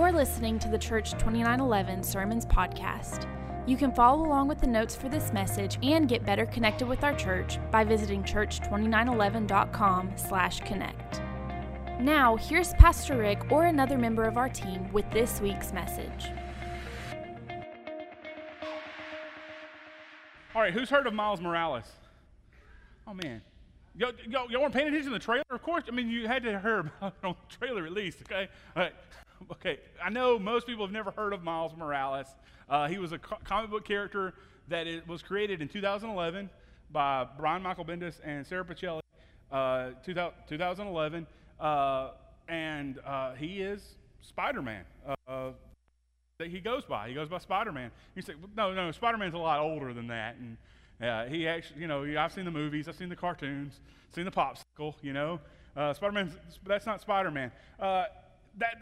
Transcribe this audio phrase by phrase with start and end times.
[0.00, 3.28] You're listening to the Church 2911 Sermons Podcast.
[3.66, 7.04] You can follow along with the notes for this message and get better connected with
[7.04, 11.20] our church by visiting church2911.com slash connect.
[12.00, 16.30] Now, here's Pastor Rick or another member of our team with this week's message.
[20.54, 21.92] All right, who's heard of Miles Morales?
[23.06, 23.42] Oh, man.
[23.94, 25.44] Y'all, y'all, y'all weren't paying attention to the trailer?
[25.50, 25.84] Of course.
[25.88, 28.48] I mean, you had to hear about it on the trailer at least, okay?
[28.74, 28.94] All right.
[29.52, 32.26] Okay, I know most people have never heard of Miles Morales.
[32.68, 34.34] Uh, he was a co- comic book character
[34.68, 36.48] that it was created in 2011
[36.92, 39.00] by Brian Michael Bendis and Sara Pichelli,
[39.50, 41.26] uh, 2011.
[41.58, 42.10] Uh,
[42.48, 44.84] and uh, he is Spider Man.
[45.28, 45.50] Uh,
[46.38, 47.08] that he goes by.
[47.08, 47.90] He goes by Spider Man.
[48.16, 50.36] You say, no, no, Spider Man's a lot older than that.
[50.36, 50.56] And
[51.02, 53.80] uh, he actually, you know, I've seen the movies, I've seen the cartoons,
[54.14, 55.40] seen the popsicle, you know.
[55.74, 56.32] Spider Man,
[56.66, 57.52] that's not Spider Man.
[58.58, 58.76] That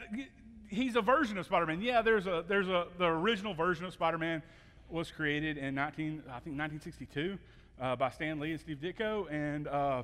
[0.68, 1.80] he's a version of Spider Man.
[1.80, 4.42] Yeah, there's a there's a the original version of Spider Man
[4.88, 7.38] was created in 19 I think 1962
[7.80, 10.02] uh, by Stan Lee and Steve Ditko, and uh,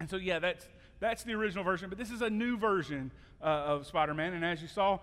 [0.00, 0.66] and so yeah, that's
[1.00, 1.88] that's the original version.
[1.88, 3.10] But this is a new version
[3.42, 4.98] uh, of Spider Man, and as you saw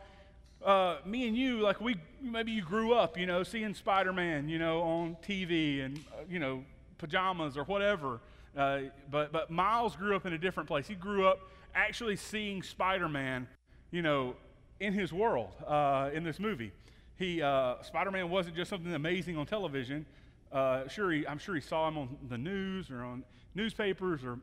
[0.64, 4.50] uh, me and you, like we, maybe you grew up, you know, seeing Spider Man,
[4.50, 6.64] you know, on TV and, uh, you know,
[6.98, 8.20] pajamas or whatever.
[8.58, 10.88] Uh, but, but Miles grew up in a different place.
[10.88, 11.40] He grew up
[11.74, 13.48] actually seeing Spider Man,
[13.92, 14.36] you know,
[14.80, 16.72] in his world uh, in this movie.
[17.18, 20.06] He, uh, Spider Man wasn't just something amazing on television.
[20.52, 23.24] Uh, sure, he, I'm sure he saw him on the news or on
[23.56, 24.40] newspapers or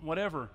[0.00, 0.50] whatever.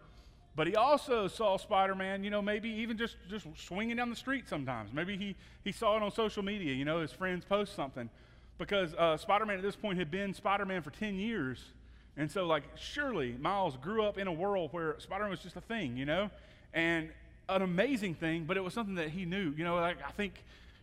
[0.55, 4.15] But he also saw Spider Man, you know, maybe even just, just swinging down the
[4.15, 4.91] street sometimes.
[4.91, 8.09] Maybe he, he saw it on social media, you know, his friends post something.
[8.57, 11.63] Because uh, Spider Man at this point had been Spider Man for 10 years.
[12.17, 15.55] And so, like, surely Miles grew up in a world where Spider Man was just
[15.55, 16.31] a thing, you know?
[16.73, 17.09] And
[17.49, 19.53] an amazing thing, but it was something that he knew.
[19.55, 20.33] You know, like, I think,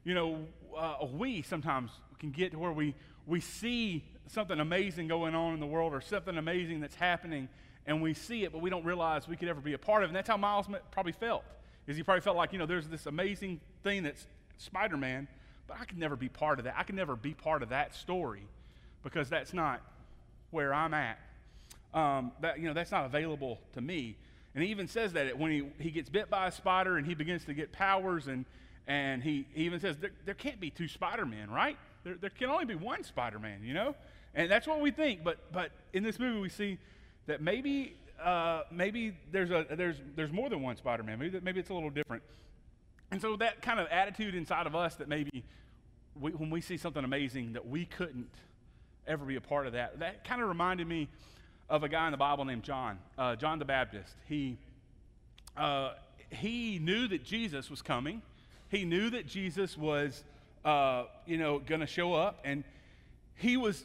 [0.05, 0.39] you know,
[0.77, 2.95] uh, we sometimes can get to where we,
[3.27, 7.49] we see something amazing going on in the world or something amazing that's happening
[7.87, 10.09] and we see it, but we don't realize we could ever be a part of
[10.09, 10.11] it.
[10.11, 11.45] And that's how Miles probably felt.
[11.87, 14.27] Is he probably felt like, you know, there's this amazing thing that's
[14.57, 15.29] Spider-Man,
[15.67, 16.75] but I could never be part of that.
[16.79, 18.47] I could never be part of that story
[19.03, 19.83] because that's not
[20.51, 21.19] where I'm at.
[21.93, 24.17] Um, that, you know, that's not available to me.
[24.55, 27.15] And he even says that when he, he gets bit by a spider and he
[27.15, 28.45] begins to get powers, and,
[28.87, 31.77] and he, he even says there, there can't be two Spider-Men, right?
[32.05, 33.97] There, there can only be one Spider-Man, you know?
[34.35, 35.25] And that's what we think.
[35.25, 36.79] But, but in this movie, we see
[37.27, 41.19] that maybe uh, maybe there's a there's there's more than one Spider-Man.
[41.19, 42.23] Maybe maybe it's a little different.
[43.11, 45.45] And so that kind of attitude inside of us that maybe
[46.19, 48.31] we, when we see something amazing that we couldn't
[49.07, 49.99] ever be a part of that.
[50.01, 51.09] That kind of reminded me
[51.69, 54.15] of a guy in the Bible named John, uh, John the Baptist.
[54.29, 54.59] He
[55.57, 55.93] uh,
[56.31, 58.23] he knew that Jesus was coming.
[58.69, 60.25] He knew that Jesus was,
[60.65, 62.65] uh, you know, going to show up, and
[63.37, 63.85] he was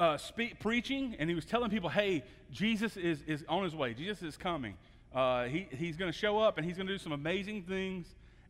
[0.00, 3.94] uh, speak, preaching and he was telling people, hey, Jesus is, is on his way.
[3.94, 4.74] Jesus is coming.
[5.14, 8.06] Uh, he, he's going to show up and he's going to do some amazing things.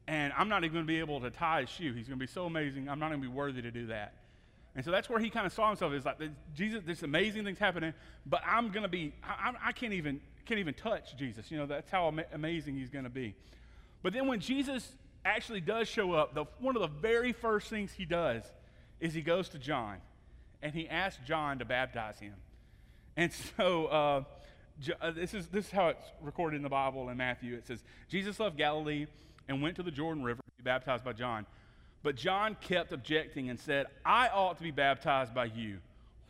[0.06, 1.92] And I'm not even going to be able to tie his shoe.
[1.92, 2.88] He's going to be so amazing.
[2.88, 4.14] I'm not going to be worthy to do that.
[4.76, 5.92] And so that's where he kind of saw himself.
[5.92, 6.18] Is like
[6.54, 7.92] Jesus, this amazing things happening,
[8.24, 9.12] but I'm to be.
[9.24, 11.50] I, I, can't even can't even touch Jesus.
[11.50, 13.34] You know that's how ama- amazing he's to be.
[14.02, 14.92] But then when Jesus
[15.24, 18.42] actually does show up, the, one of the very first things he does
[19.00, 19.98] is he goes to John
[20.62, 22.34] and he asked John to baptize him.
[23.16, 24.24] And so uh,
[25.00, 27.54] uh, this, is, this is how it's recorded in the Bible in Matthew.
[27.54, 29.06] It says, Jesus left Galilee
[29.48, 31.46] and went to the Jordan River to be baptized by John.
[32.02, 35.78] But John kept objecting and said, I ought to be baptized by you.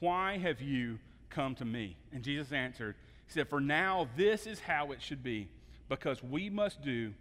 [0.01, 0.99] Why have you
[1.29, 1.97] come to me?
[2.13, 5.49] And Jesus answered, He said, For now this is how it should be,
[5.89, 7.13] because we must do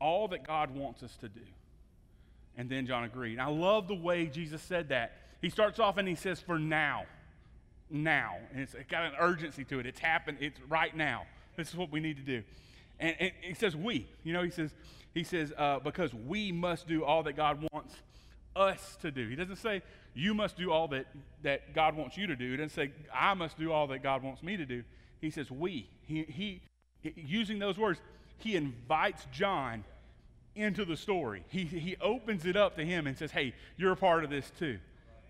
[0.00, 1.40] all that God wants us to do.
[2.56, 3.38] And then John agreed.
[3.38, 5.16] I love the way Jesus said that.
[5.40, 7.04] He starts off and he says, For now.
[7.90, 8.36] Now.
[8.52, 9.86] And it's got an urgency to it.
[9.86, 10.38] It's happened.
[10.40, 11.26] It's right now.
[11.56, 12.42] This is what we need to do.
[12.98, 14.06] And, and he says, We.
[14.24, 14.72] You know, he says,
[15.14, 17.94] he says uh, because we must do all that God wants
[18.56, 19.28] us to do.
[19.28, 19.82] He doesn't say,
[20.14, 21.06] You must do all that,
[21.42, 22.50] that God wants you to do.
[22.50, 24.82] He doesn't say, I must do all that God wants me to do.
[25.20, 25.88] He says, We.
[26.06, 28.00] He, he, using those words,
[28.38, 29.84] he invites John
[30.56, 31.44] into the story.
[31.48, 34.50] He, he opens it up to him and says, Hey, you're a part of this
[34.58, 34.78] too.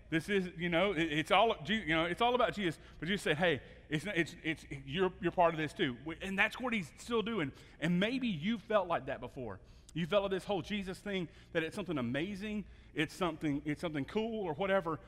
[0.09, 2.79] This is, you know, it, it's all, you know, it's all about Jesus.
[2.99, 5.95] But Jesus said, hey, it's, it's, it's, you're, you're part of this too.
[6.21, 7.51] And that's what he's still doing.
[7.81, 9.59] And maybe you felt like that before.
[9.93, 14.05] You felt like this whole Jesus thing, that it's something amazing, it's something, it's something
[14.05, 14.99] cool or whatever,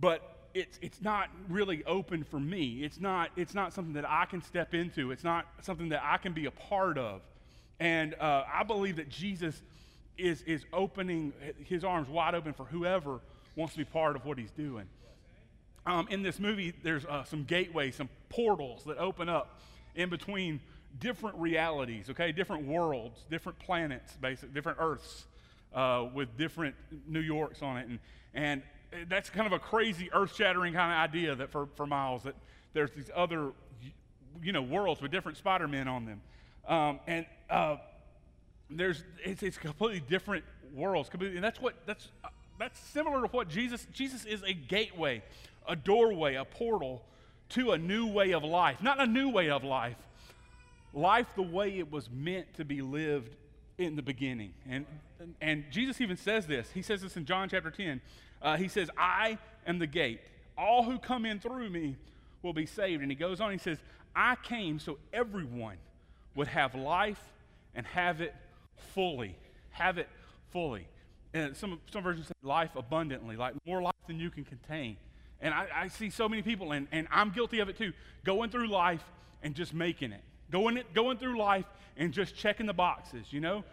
[0.00, 2.84] but it's, it's not really open for me.
[2.84, 5.10] It's not, it's not something that I can step into.
[5.10, 7.22] It's not something that I can be a part of.
[7.80, 9.60] And uh, I believe that Jesus
[10.16, 11.32] is, is opening
[11.64, 13.20] his arms wide open for whoever
[13.56, 14.86] wants to be part of what he's doing.
[15.86, 19.60] Um, in this movie, there's uh, some gateways, some portals that open up
[19.94, 20.60] in between
[20.98, 25.26] different realities, okay, different worlds, different planets, basically, different Earths
[25.74, 26.74] uh, with different
[27.06, 27.88] New Yorks on it.
[27.88, 27.98] And,
[28.34, 28.62] and
[29.08, 32.34] that's kind of a crazy, earth shattering kind of idea that for, for Miles, that
[32.72, 33.52] there's these other,
[34.42, 36.20] you know, worlds with different Spider Men on them.
[36.66, 37.76] Um, and uh,
[38.70, 41.08] there's, it's, it's completely different worlds.
[41.08, 42.08] Completely, and that's what, that's,
[42.58, 45.22] that's similar to what Jesus, Jesus is a gateway,
[45.68, 47.04] a doorway, a portal
[47.50, 48.82] to a new way of life.
[48.82, 49.96] Not a new way of life,
[50.92, 53.34] life the way it was meant to be lived
[53.78, 54.52] in the beginning.
[54.68, 54.86] And,
[55.40, 56.70] and Jesus even says this.
[56.72, 58.00] He says this in John chapter 10.
[58.40, 60.20] Uh, he says, I am the gate.
[60.56, 61.96] All who come in through me
[62.42, 63.02] will be saved.
[63.02, 63.78] And he goes on, he says,
[64.14, 65.76] I came so everyone
[66.36, 67.22] would have life
[67.74, 68.34] and have it
[68.94, 69.36] fully.
[69.70, 70.08] Have it
[70.52, 70.86] fully.
[71.34, 74.96] And some, some versions say life abundantly, like more life than you can contain.
[75.40, 77.92] And I, I see so many people, and, and I'm guilty of it too,
[78.24, 79.04] going through life
[79.42, 80.22] and just making it.
[80.50, 81.66] Going, it, going through life
[81.96, 83.64] and just checking the boxes, you know?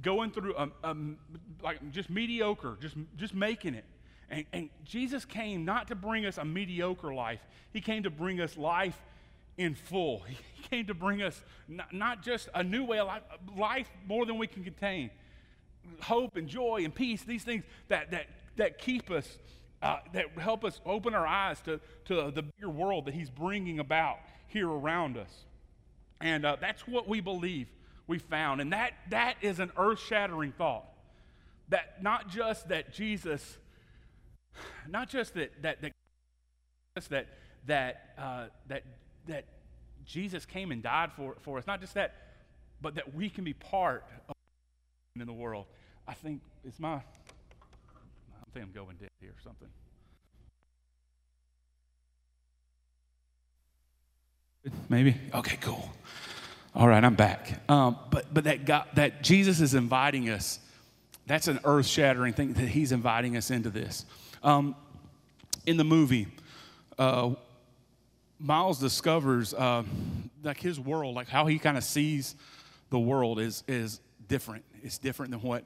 [0.00, 1.18] Going through, um, um,
[1.60, 3.84] like, just mediocre, just, just making it.
[4.30, 7.40] And, and Jesus came not to bring us a mediocre life,
[7.72, 8.98] He came to bring us life
[9.56, 10.22] in full.
[10.54, 13.22] He came to bring us not, not just a new way of life,
[13.56, 15.10] life more than we can contain.
[16.00, 18.26] Hope and joy and peace, these things that, that,
[18.56, 19.38] that keep us,
[19.82, 23.78] uh, that help us open our eyes to, to the bigger world that He's bringing
[23.78, 25.44] about here around us.
[26.20, 27.68] And uh, that's what we believe
[28.06, 28.60] we found.
[28.60, 30.86] And that, that is an earth shattering thought.
[31.68, 33.58] That not just that Jesus,
[34.88, 35.92] not just that, that, that,
[37.10, 37.26] that,
[37.66, 38.82] that, uh, that,
[39.26, 39.44] that
[40.04, 42.14] Jesus came and died for, for us, not just that,
[42.80, 44.34] but that we can be part of
[45.20, 45.66] in the world.
[46.06, 47.00] I think it's my, I
[48.52, 49.68] think I'm going dead here or something.
[54.88, 55.16] Maybe?
[55.34, 55.90] Okay, cool.
[56.74, 57.60] All right, I'm back.
[57.70, 60.58] Um, but but that, God, that Jesus is inviting us,
[61.26, 64.04] that's an earth shattering thing that he's inviting us into this.
[64.42, 64.76] Um,
[65.66, 66.28] in the movie,
[66.98, 67.34] uh,
[68.38, 69.82] Miles discovers uh,
[70.42, 72.34] like his world, like how he kind of sees
[72.90, 74.64] the world is, is different.
[74.82, 75.64] It's different than what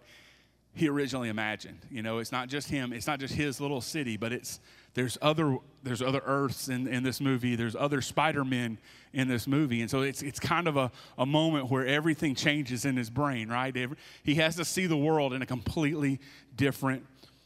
[0.75, 1.81] he originally imagined.
[1.91, 4.61] You know, it's not just him, it's not just his little city, but it's
[4.95, 7.57] there's other there's other Earths in, in this movie.
[7.57, 8.79] There's other Spider-Men
[9.13, 9.81] in this movie.
[9.81, 13.49] And so it's, it's kind of a, a moment where everything changes in his brain,
[13.49, 13.75] right?
[14.23, 16.21] He has to see the world in a completely
[16.57, 17.05] different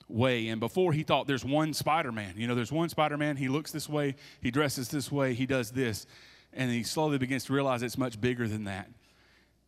[0.09, 0.49] way.
[0.49, 2.35] And before he thought there's one Spider-Man.
[2.37, 3.37] You know, there's one Spider-Man.
[3.37, 4.17] He looks this way.
[4.41, 5.35] He dresses this way.
[5.35, 6.07] He does this.
[6.53, 8.89] And he slowly begins to realize it's much bigger than that.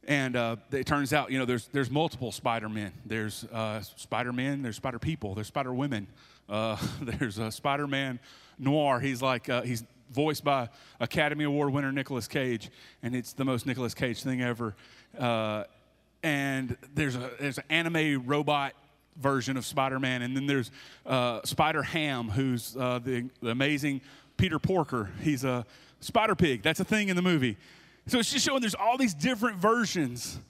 [0.09, 2.93] And uh, it turns out, you know, there's, there's multiple Spider-Men.
[3.05, 6.07] There's uh, Spider-Men, there's Spider-People, there's Spider-Women.
[6.49, 8.19] Uh, there's a Spider-Man
[8.59, 9.01] noir.
[9.01, 12.71] He's like, uh, he's voiced by Academy Award winner Nicolas Cage,
[13.03, 14.75] and it's the most Nicolas Cage thing ever.
[15.19, 15.65] Uh,
[16.23, 18.73] and there's, a, there's an anime robot
[19.21, 20.71] version of Spider-Man, and then there's
[21.05, 24.01] uh, Spider-Ham, who's the, the amazing
[24.39, 25.11] Peter Porker.
[25.21, 25.67] He's a
[26.01, 26.63] Spider Pig.
[26.63, 27.59] That's a thing in the movie.
[28.09, 30.41] So it's just showing there's all these different versions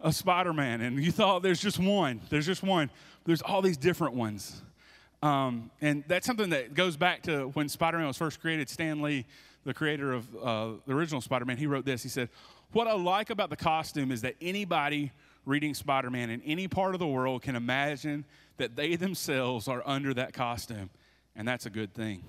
[0.00, 0.80] of Spider Man.
[0.80, 2.90] And you thought there's just one, there's just one.
[3.24, 4.62] There's all these different ones.
[5.20, 8.68] Um, and that's something that goes back to when Spider Man was first created.
[8.68, 9.26] Stan Lee,
[9.64, 12.04] the creator of uh, the original Spider Man, he wrote this.
[12.04, 12.28] He said,
[12.70, 15.10] What I like about the costume is that anybody
[15.44, 18.26] reading Spider Man in any part of the world can imagine
[18.58, 20.88] that they themselves are under that costume.
[21.34, 22.22] And that's a good thing.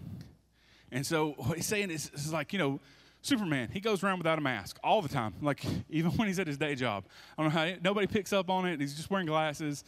[0.92, 2.80] And so what he's saying is, is like, you know,
[3.22, 6.48] Superman, he goes around without a mask all the time, like even when he's at
[6.48, 7.04] his day job.
[7.38, 8.80] I don't know how nobody picks up on it.
[8.80, 9.84] He's just wearing glasses,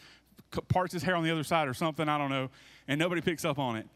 [0.67, 2.09] parts his hair on the other side or something.
[2.09, 2.49] I don't know,
[2.87, 3.87] and nobody picks up on it.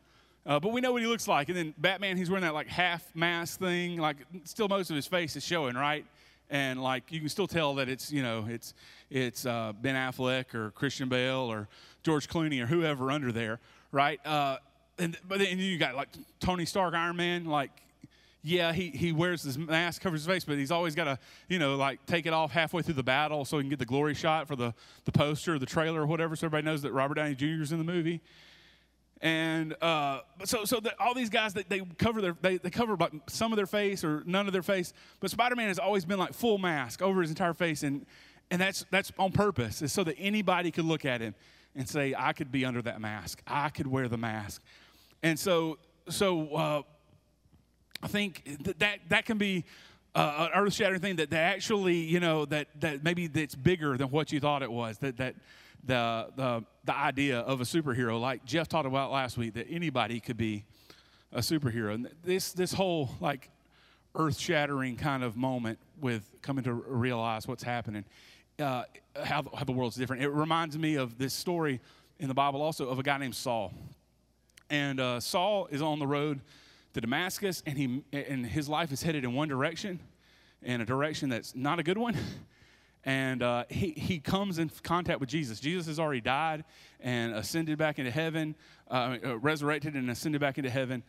[0.45, 1.49] Uh, but we know what he looks like.
[1.49, 5.07] And then Batman, he's wearing that like half mask thing, like still most of his
[5.07, 6.05] face is showing, right?
[6.49, 8.73] And like you can still tell that it's you know it's
[9.09, 11.67] it's uh, Ben Affleck or Christian Bale or
[12.03, 13.59] George Clooney or whoever under there,
[13.91, 14.23] right?
[14.25, 14.57] Uh,
[14.99, 17.71] and but then you got like Tony Stark, Iron Man, like
[18.45, 21.17] yeah, he, he wears his mask, covers his face, but he's always got to,
[21.49, 23.87] you know, like take it off halfway through the battle so he can get the
[23.87, 24.71] glory shot for the,
[25.05, 27.63] the poster or the trailer or whatever, so everybody knows that Robert Downey Jr.
[27.63, 28.21] is in the movie.
[29.19, 32.95] And uh, so, so the, all these guys, they, they cover their, they, they cover
[33.27, 36.35] some of their face or none of their face, but Spider-Man has always been like
[36.35, 38.05] full mask over his entire face, and
[38.51, 41.33] and that's that's on purpose, it's so that anybody could look at him
[41.75, 44.61] and say, I could be under that mask, I could wear the mask,
[45.23, 46.55] and so so.
[46.55, 46.81] Uh,
[48.03, 49.65] I think that, that, that can be
[50.13, 54.09] uh, an earth-shattering thing that, that actually, you know, that that maybe that's bigger than
[54.09, 54.97] what you thought it was.
[54.99, 55.35] That that
[55.83, 60.19] the the the idea of a superhero, like Jeff talked about last week, that anybody
[60.19, 60.63] could be
[61.33, 63.49] a superhero, and this this whole like
[64.15, 68.05] earth-shattering kind of moment with coming to realize what's happening,
[68.59, 68.83] uh,
[69.21, 70.23] how how the world's different.
[70.23, 71.81] It reminds me of this story
[72.19, 73.73] in the Bible also of a guy named Saul,
[74.69, 76.39] and uh, Saul is on the road
[76.95, 79.99] to Damascus, and he and his life is headed in one direction,
[80.61, 82.17] in a direction that's not a good one.
[83.07, 85.59] And uh, he, he comes in contact with Jesus.
[85.59, 86.63] Jesus has already died
[86.99, 88.55] and ascended back into heaven,
[88.89, 91.03] uh, uh, resurrected and ascended back into heaven.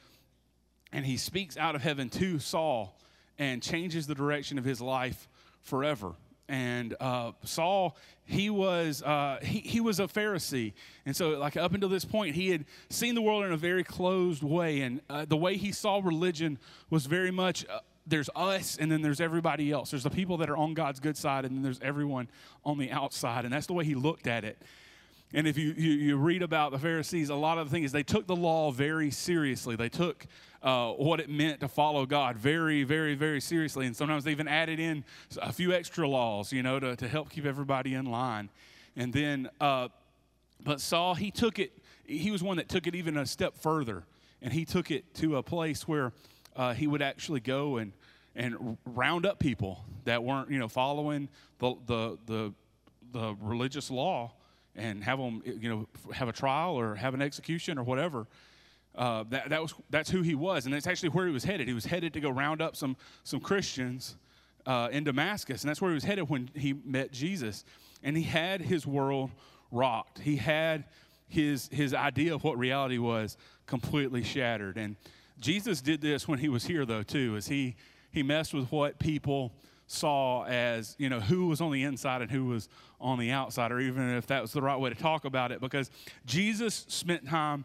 [0.93, 3.01] And he speaks out of heaven to Saul
[3.39, 5.27] and changes the direction of his life
[5.63, 6.13] forever
[6.49, 10.73] and uh, Saul, he was uh, he, he was a Pharisee,
[11.05, 13.85] and so like up until this point, he had seen the world in a very
[13.85, 16.59] closed way, and uh, the way he saw religion
[16.91, 17.67] was very much.
[17.69, 19.91] Uh, there's us, and then there's everybody else.
[19.91, 22.29] There's the people that are on God's good side, and then there's everyone
[22.65, 23.45] on the outside.
[23.45, 24.63] And that's the way he looked at it.
[25.35, 28.05] And if you, you, you, read about the Pharisees, a lot of the things they
[28.05, 29.75] took the law very seriously.
[29.75, 30.25] They took
[30.63, 33.87] uh, what it meant to follow God very, very, very seriously.
[33.87, 35.05] And sometimes they even added in
[35.43, 38.51] a few extra laws, you know, to, to help keep everybody in line.
[38.97, 39.89] And then, uh,
[40.63, 41.73] but Saul, he took it,
[42.05, 44.05] he was one that took it even a step further.
[44.41, 46.13] And he took it to a place where
[46.55, 47.93] uh, he would actually go and,
[48.37, 51.29] and round up people that weren't, you know, following
[51.59, 52.55] the, the, the,
[53.13, 54.33] the religious law
[54.77, 58.27] and have them, you know, have a trial or have an execution or whatever.
[58.95, 60.65] Uh, that, that was, that's who he was.
[60.65, 61.69] And that's actually where he was headed.
[61.69, 64.17] He was headed to go round up some, some Christians
[64.67, 65.63] uh, in Damascus.
[65.63, 67.65] And that's where he was headed when he met Jesus.
[68.03, 69.31] And he had his world
[69.71, 70.19] rocked.
[70.19, 70.85] He had
[71.29, 74.77] his, his idea of what reality was completely shattered.
[74.77, 74.97] And
[75.41, 77.77] Jesus did this when he was here, though, too, as he,
[78.11, 79.53] he messed with what people
[79.87, 82.69] saw as you know who was on the inside and who was
[83.01, 85.61] on the outside or even if that was the right way to talk about it
[85.61, 85.91] because
[86.25, 87.65] jesus spent time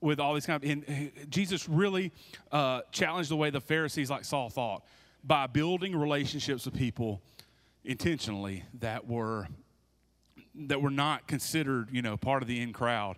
[0.00, 2.12] with all these kind of and jesus really
[2.50, 4.84] uh, challenged the way the pharisees like saul thought
[5.24, 7.22] by building relationships with people
[7.84, 9.48] intentionally that were
[10.54, 13.16] that were not considered you know part of the in crowd.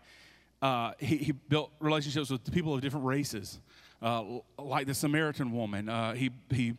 [0.62, 3.60] Uh, he, he, built relationships with people of different races
[4.00, 4.24] uh,
[4.58, 5.90] like the samaritan woman.
[5.90, 6.74] Uh, he, he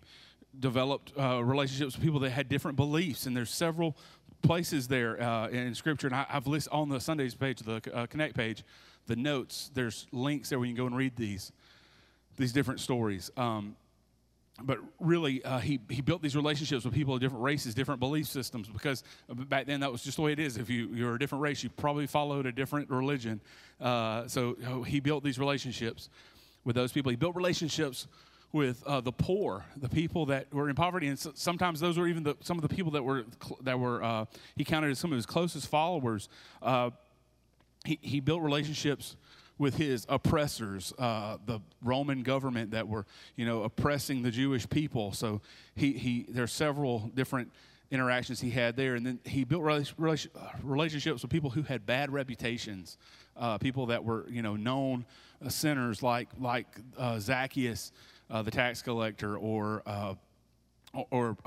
[0.59, 3.97] developed uh, relationships with people that had different beliefs, and there's several
[4.41, 6.07] places there uh, in Scripture.
[6.07, 8.63] And I, have listed on the Sundays page, the uh, Connect page,
[9.07, 9.71] the notes.
[9.73, 11.51] There's links there where you can go and read these
[12.37, 13.31] these different stories.
[13.37, 13.75] Um,
[14.61, 18.27] but really, uh, he, he built these relationships with people of different races, different belief
[18.27, 20.55] systems, because back then that was just the way it is.
[20.57, 23.41] If you, you're a different race, you probably followed a different religion.
[23.81, 24.55] Uh, so
[24.87, 26.09] he built these relationships
[26.63, 27.09] with those people.
[27.09, 28.07] He built relationships
[28.55, 32.23] with uh, the poor, the people that were in poverty, and sometimes those were even
[32.23, 33.25] the, some of the people that were
[33.61, 36.29] that were uh, he counted as some of his closest followers.
[36.63, 36.89] Uh,
[37.83, 39.17] he, he built relationships
[39.57, 45.11] with his oppressors, uh, the Roman government that were you know oppressing the Jewish people.
[45.11, 45.41] So
[45.75, 47.51] he he there's several different
[47.91, 52.97] interactions he had there, and then he built relationships with people who had bad reputations,
[53.35, 55.05] uh, people that were you know known
[55.45, 56.67] uh, sinners like like
[57.19, 57.91] Zacchaeus
[58.29, 60.15] uh, the tax collector or uh,
[61.11, 61.37] or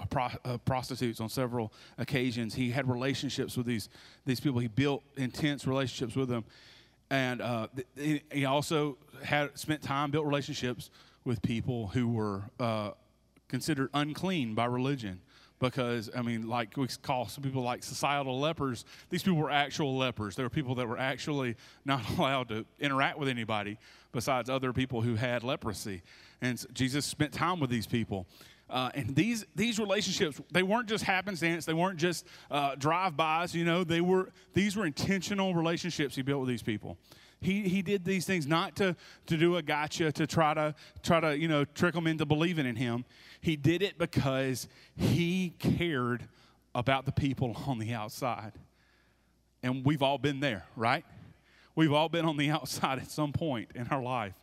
[0.45, 2.55] uh, prostitutes on several occasions.
[2.55, 3.89] He had relationships with these
[4.25, 4.61] these people.
[4.61, 6.45] He built intense relationships with them,
[7.11, 10.91] and uh, he also had spent time built relationships
[11.25, 12.91] with people who were uh,
[13.49, 15.21] considered unclean by religion.
[15.61, 18.85] Because I mean, like we call some people like societal lepers.
[19.11, 20.37] These people were actual lepers.
[20.37, 23.77] They were people that were actually not allowed to interact with anybody
[24.13, 26.03] besides other people who had leprosy.
[26.41, 28.27] And Jesus spent time with these people.
[28.71, 31.65] Uh, and these these relationships they weren't just happenstance.
[31.65, 33.83] They weren't just uh, drive-bys you know.
[33.83, 36.99] They were these were intentional relationships he built with these people.
[37.41, 41.21] He, he did these things not to, to do a gotcha to try to try
[41.21, 43.05] to you know trick them into believing in him.
[43.41, 46.29] He did it because he cared
[46.75, 48.53] about the people on the outside.
[49.63, 51.07] And we've all been there right?
[51.75, 54.35] We've all been on the outside at some point in our life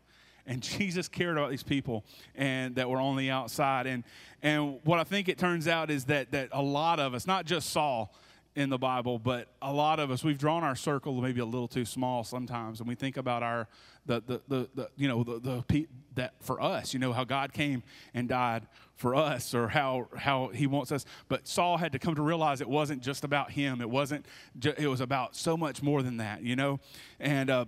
[0.47, 3.87] and Jesus cared about these people and that were on the outside.
[3.87, 4.03] And
[4.41, 7.45] and what I think it turns out is that that a lot of us, not
[7.45, 8.13] just Saul
[8.55, 11.67] in the Bible, but a lot of us, we've drawn our circle maybe a little
[11.67, 13.67] too small sometimes, and we think about our
[14.05, 17.51] the the the, the you know the, the that for us, you know how God
[17.51, 17.83] came
[18.13, 21.05] and died for us, or how how He wants us.
[21.27, 23.81] But Saul had to come to realize it wasn't just about him.
[23.81, 24.25] It wasn't.
[24.63, 26.79] It was about so much more than that, you know.
[27.19, 27.65] And uh,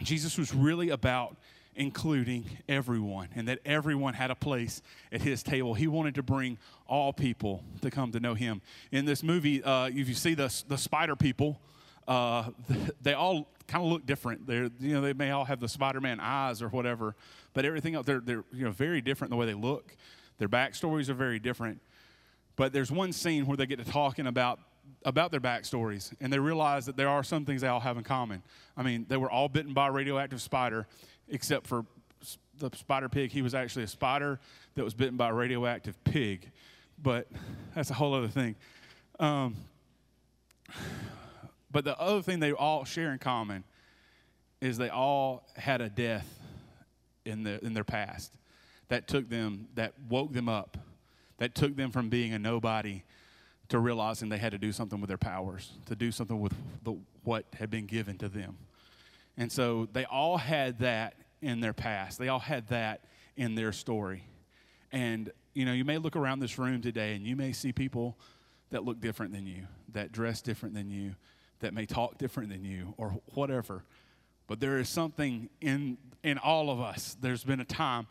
[0.00, 1.36] Jesus was really about
[1.76, 5.74] including everyone, and that everyone had a place at his table.
[5.74, 8.62] He wanted to bring all people to come to know him.
[8.90, 11.60] In this movie, uh, if you see the, the spider people,
[12.08, 12.50] uh,
[13.02, 14.46] they all kind of look different.
[14.46, 17.14] They're, you know, they may all have the Spider-Man eyes or whatever,
[17.52, 19.96] but everything else, they're, they're you know, very different in the way they look.
[20.38, 21.80] Their backstories are very different.
[22.56, 24.60] But there's one scene where they get to talking about
[25.04, 28.04] about their backstories, and they realize that there are some things they all have in
[28.04, 28.42] common.
[28.76, 30.86] I mean, they were all bitten by a radioactive spider,
[31.28, 31.84] except for
[32.58, 33.30] the spider pig.
[33.30, 34.38] He was actually a spider
[34.74, 36.50] that was bitten by a radioactive pig,
[37.02, 37.28] but
[37.74, 38.56] that's a whole other thing.
[39.18, 39.56] Um,
[41.70, 43.64] but the other thing they all share in common
[44.60, 46.26] is they all had a death
[47.24, 48.32] in, the, in their past
[48.88, 50.78] that took them, that woke them up,
[51.38, 53.02] that took them from being a nobody
[53.68, 56.54] to realizing they had to do something with their powers, to do something with
[56.84, 58.56] the, what had been given to them.
[59.36, 62.18] And so they all had that in their past.
[62.18, 63.04] They all had that
[63.36, 64.24] in their story.
[64.92, 68.16] And, you know, you may look around this room today and you may see people
[68.70, 71.14] that look different than you, that dress different than you,
[71.60, 73.84] that may talk different than you, or whatever.
[74.46, 77.16] But there is something in, in all of us.
[77.20, 78.06] There's been a time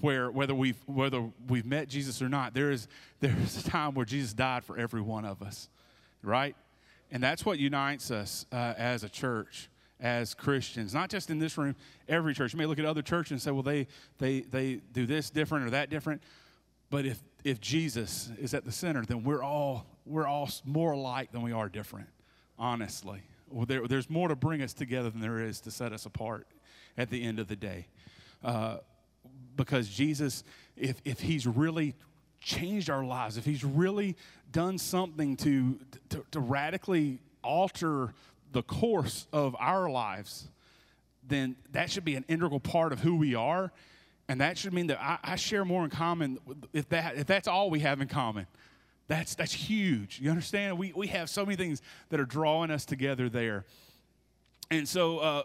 [0.00, 2.88] where whether we've whether we've met Jesus or not, there is
[3.20, 5.68] there is a time where Jesus died for every one of us,
[6.22, 6.56] right?
[7.10, 9.68] And that's what unites us uh, as a church,
[10.04, 10.92] as Christians.
[10.92, 11.74] Not just in this room,
[12.08, 12.52] every church.
[12.52, 15.66] You may look at other churches and say, well, they they they do this different
[15.66, 16.22] or that different.
[16.90, 21.32] But if if Jesus is at the center, then we're all we're all more alike
[21.32, 22.08] than we are different.
[22.58, 26.06] Honestly, well, there, there's more to bring us together than there is to set us
[26.06, 26.46] apart.
[26.96, 27.88] At the end of the day.
[28.44, 28.76] Uh,
[29.56, 30.44] because Jesus,
[30.76, 31.96] if, if He's really
[32.40, 34.14] changed our lives, if He's really
[34.52, 35.76] done something to,
[36.10, 38.14] to, to radically alter
[38.54, 40.48] the course of our lives,
[41.26, 43.72] then that should be an integral part of who we are.
[44.28, 46.38] And that should mean that I, I, share more in common.
[46.72, 48.46] If, that, if that's all we have in common,
[49.06, 50.18] that's, that's huge.
[50.18, 50.78] You understand?
[50.78, 53.66] We, we have so many things that are drawing us together there.
[54.70, 55.42] And so, uh,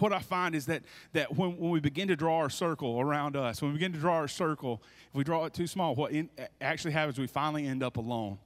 [0.00, 3.36] what I find is that, that when, when we begin to draw our circle around
[3.36, 6.12] us, when we begin to draw our circle, if we draw it too small, what
[6.12, 6.28] in,
[6.60, 8.38] actually happens, we finally end up alone.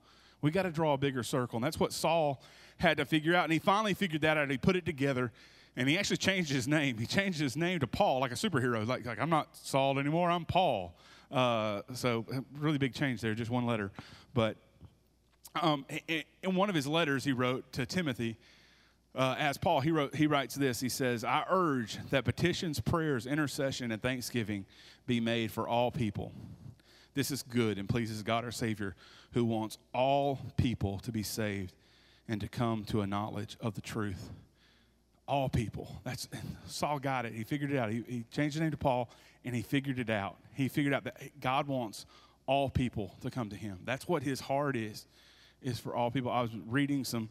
[0.42, 1.56] We got to draw a bigger circle.
[1.56, 2.42] And that's what Saul
[2.82, 3.44] had to figure out.
[3.44, 4.50] And he finally figured that out.
[4.50, 5.32] He put it together.
[5.76, 6.98] And he actually changed his name.
[6.98, 8.86] He changed his name to Paul, like a superhero.
[8.86, 10.94] Like, like I'm not Saul anymore, I'm Paul.
[11.30, 12.26] Uh, so,
[12.58, 13.90] really big change there, just one letter.
[14.34, 14.58] But
[15.60, 18.36] um, in one of his letters he wrote to Timothy,
[19.14, 20.80] uh, as Paul, he, wrote, he writes this.
[20.80, 24.66] He says, I urge that petitions, prayers, intercession, and thanksgiving
[25.06, 26.32] be made for all people.
[27.14, 28.94] This is good and pleases God our Savior,
[29.32, 31.74] who wants all people to be saved
[32.32, 34.30] and to come to a knowledge of the truth.
[35.28, 36.00] All people.
[36.02, 36.28] That's
[36.66, 37.34] Saul got it.
[37.34, 37.90] He figured it out.
[37.90, 39.10] He, he changed his name to Paul,
[39.44, 40.36] and he figured it out.
[40.54, 42.06] He figured out that God wants
[42.46, 43.80] all people to come to Him.
[43.84, 45.06] That's what His heart is,
[45.60, 46.30] is for all people.
[46.30, 47.28] I was reading some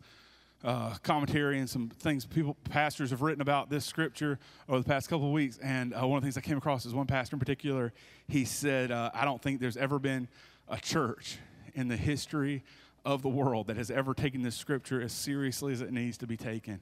[0.64, 4.38] uh, commentary and some things people pastors have written about this scripture
[4.70, 6.86] over the past couple of weeks and uh, one of the things i came across
[6.86, 7.92] is one pastor in particular
[8.28, 10.28] he said uh, i don't think there's ever been
[10.68, 11.40] a church
[11.74, 12.64] in the history
[13.06, 16.28] of the world that has ever taken this scripture as seriously as it needs to
[16.28, 16.80] be taken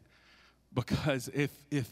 [0.74, 1.90] because if if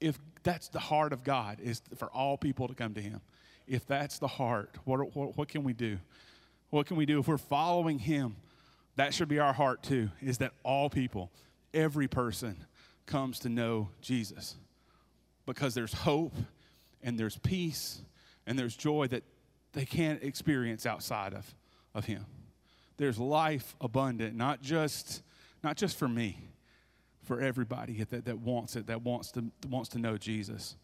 [0.00, 3.20] if that's the heart of god is for all people to come to him
[3.66, 5.98] if that's the heart what, what, what can we do
[6.70, 8.36] what can we do if we're following him
[8.96, 11.30] that should be our heart too, is that all people,
[11.72, 12.56] every person
[13.06, 14.56] comes to know Jesus.
[15.46, 16.34] Because there's hope
[17.02, 18.00] and there's peace
[18.46, 19.24] and there's joy that
[19.72, 21.54] they can't experience outside of,
[21.94, 22.26] of Him.
[23.02, 25.24] There's life abundant, not just,
[25.64, 26.38] not just for me,
[27.24, 30.76] for everybody that, that wants it, that wants to, wants to know Jesus.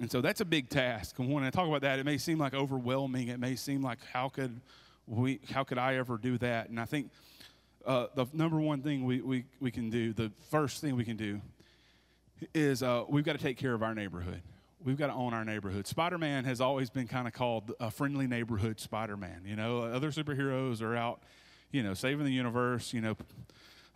[0.00, 1.16] And so that's a big task.
[1.20, 3.28] And when I talk about that, it may seem like overwhelming.
[3.28, 4.60] It may seem like, how could
[5.06, 6.70] we, how could I ever do that?
[6.70, 7.08] And I think
[7.86, 11.16] uh, the number one thing we, we, we can do, the first thing we can
[11.16, 11.40] do,
[12.52, 14.42] is uh, we've got to take care of our neighborhood.
[14.84, 15.86] We've got to own our neighborhood.
[15.86, 19.42] Spider Man has always been kind of called a friendly neighborhood Spider Man.
[19.44, 21.22] You know, other superheroes are out,
[21.72, 23.16] you know, saving the universe, you know,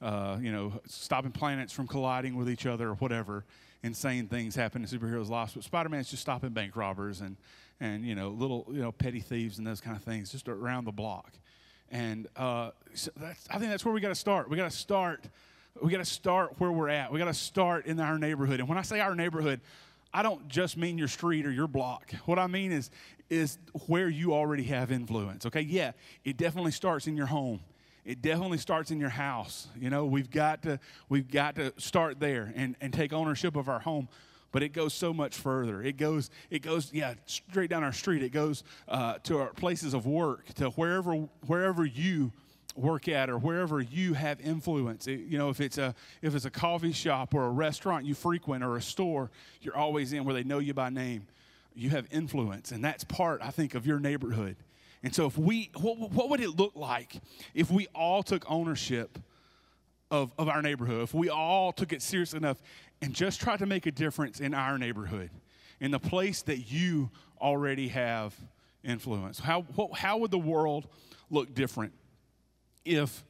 [0.01, 3.45] uh, you know, stopping planets from colliding with each other or whatever
[3.83, 5.55] insane things happen in superheroes' lives.
[5.55, 7.37] But Spider Man's just stopping bank robbers and
[7.81, 10.85] and you know little you know petty thieves and those kind of things just around
[10.85, 11.33] the block.
[11.91, 14.49] And uh, so I think that's where we got to start.
[14.49, 15.25] We got to start.
[15.81, 17.13] We got to start where we're at.
[17.13, 18.61] We got to start in our neighborhood.
[18.61, 19.61] And when I say our neighborhood,
[20.15, 22.13] I don't just mean your street or your block.
[22.27, 22.91] What I mean is
[23.31, 25.47] is where you already have influence.
[25.47, 25.93] Okay, yeah,
[26.25, 27.61] it definitely starts in your home.
[28.05, 29.69] It definitely starts in your house.
[29.79, 33.69] You know, we've got to we've got to start there and, and take ownership of
[33.69, 34.09] our home.
[34.53, 35.83] but it goes so much further.
[35.83, 38.23] It goes, it goes, yeah, straight down our street.
[38.23, 41.15] It goes uh, to our places of work, to wherever,
[41.47, 42.33] wherever you
[42.77, 45.07] work at or wherever you have influence.
[45.07, 48.15] It, you know, if it's a if it's a coffee shop or a restaurant you
[48.15, 49.31] frequent or a store
[49.61, 51.27] you're always in where they know you by name,
[51.75, 54.57] you have influence, and that's part I think of your neighborhood.
[55.03, 57.21] And so, if we, what, what would it look like
[57.55, 59.19] if we all took ownership
[60.11, 61.03] of, of our neighborhood?
[61.03, 62.63] If we all took it serious enough
[63.01, 65.31] and just tried to make a difference in our neighborhood,
[65.81, 68.35] in the place that you already have
[68.85, 69.41] influence?
[69.41, 70.87] How, what, how would the world
[71.31, 71.93] look different
[72.85, 73.25] if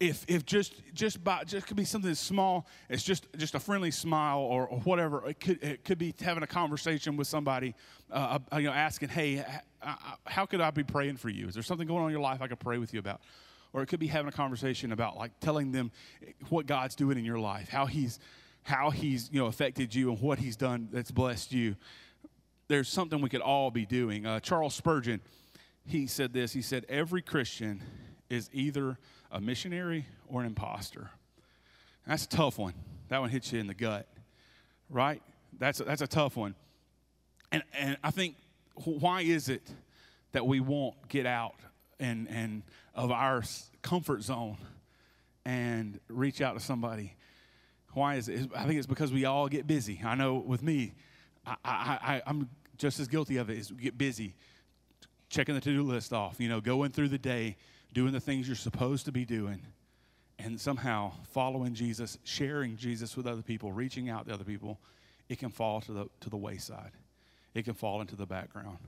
[0.00, 3.90] if if just just by just could be something small as just just a friendly
[3.90, 5.28] smile or, or whatever.
[5.28, 7.74] It could it could be having a conversation with somebody
[8.10, 9.44] uh, you know asking hey
[10.26, 11.48] how could I be praying for you?
[11.48, 13.20] Is there something going on in your life I could pray with you about?
[13.72, 15.90] Or it could be having a conversation about like telling them
[16.48, 18.18] what God's doing in your life how he's
[18.62, 21.76] how he's you know affected you and what he's done that's blessed you.
[22.68, 24.26] There's something we could all be doing.
[24.26, 25.20] Uh, Charles Spurgeon
[25.86, 26.52] he said this.
[26.52, 27.82] He said every Christian
[28.30, 28.98] is either
[29.30, 31.10] a missionary or an impostor.
[32.06, 32.74] That's a tough one.
[33.08, 34.06] That one hits you in the gut,
[34.90, 35.22] right?
[35.58, 36.54] That's a, that's a tough one.
[37.52, 38.36] And, and I think,
[38.74, 39.62] why is it
[40.32, 41.56] that we won't get out
[41.98, 42.62] and, and
[42.94, 43.42] of our
[43.82, 44.58] comfort zone
[45.44, 47.14] and reach out to somebody?
[47.94, 48.50] Why is it?
[48.54, 50.00] I think it's because we all get busy.
[50.04, 50.94] I know with me,
[51.46, 53.58] I, I, I, am just as guilty of it.
[53.58, 54.34] Is get busy,
[55.30, 56.38] checking the to-do list off.
[56.38, 57.56] You know, going through the day,
[57.92, 59.60] doing the things you're supposed to be doing,
[60.38, 64.78] and somehow following Jesus, sharing Jesus with other people, reaching out to other people,
[65.28, 66.92] it can fall to the, to the wayside.
[67.54, 68.78] It can fall into the background.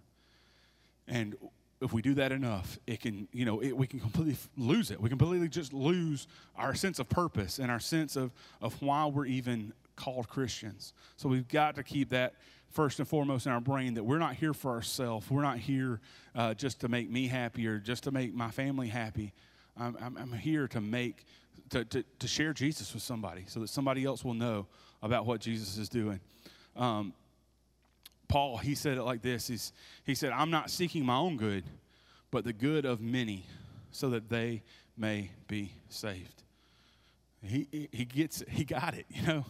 [1.09, 1.37] And
[1.83, 5.01] if we do that enough, it can, you know, it, we can completely lose it.
[5.01, 9.27] We completely just lose our sense of purpose and our sense of, of why we're
[9.27, 10.95] even called Christians.
[11.17, 12.35] So we've got to keep that
[12.71, 15.31] first and foremost in our brain that we're not here for ourselves.
[15.31, 16.01] We're not here
[16.35, 19.35] uh, just to make me happy or just to make my family happy.
[19.77, 21.27] I'm, I'm, I'm here to make,
[21.71, 24.67] to, to, to, share Jesus with somebody so that somebody else will know
[25.03, 26.21] about what Jesus is doing.
[26.77, 27.13] Um,
[28.29, 29.73] Paul, he said it like this He's,
[30.05, 31.65] He said, I'm not seeking my own good,
[32.31, 33.45] but the good of many
[33.91, 34.63] so that they
[34.97, 36.43] may be saved.
[37.43, 39.45] He, he gets he got it, you know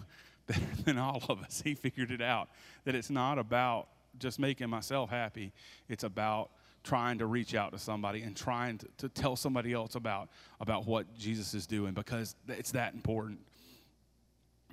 [0.84, 1.62] than all of us.
[1.64, 2.48] He figured it out
[2.84, 5.52] that it's not about just making myself happy,
[5.88, 6.50] it's about
[6.82, 10.86] trying to reach out to somebody and trying to, to tell somebody else about, about
[10.86, 13.38] what Jesus is doing because it's that important.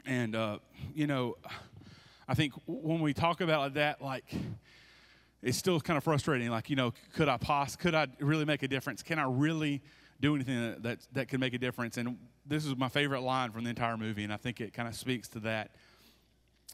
[0.05, 0.59] And, uh,
[0.95, 1.35] you know,
[2.27, 4.23] I think when we talk about that, like,
[5.41, 6.49] it's still kind of frustrating.
[6.49, 9.03] Like, you know, could I pos- could I really make a difference?
[9.03, 9.81] Can I really
[10.19, 11.97] do anything that, that, that could make a difference?
[11.97, 14.87] And this is my favorite line from the entire movie, and I think it kind
[14.87, 15.71] of speaks to that.